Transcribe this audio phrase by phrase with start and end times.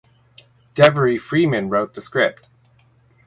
[0.73, 2.47] Devery Freeman wrote the script.